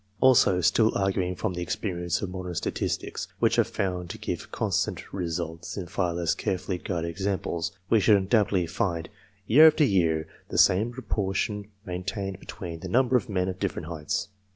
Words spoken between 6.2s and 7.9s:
carefully guarded examples